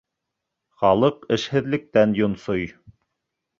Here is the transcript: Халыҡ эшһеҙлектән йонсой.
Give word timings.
Халыҡ 0.83 1.27
эшһеҙлектән 1.37 2.19
йонсой. 2.23 2.67